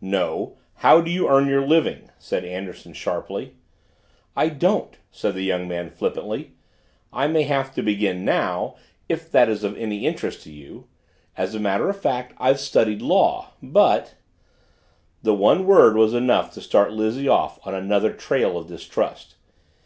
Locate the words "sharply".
2.94-3.56